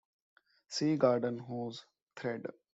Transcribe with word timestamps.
See 0.67 0.97
Garden 0.97 1.37
hose 1.37 1.85
thread. 2.15 2.47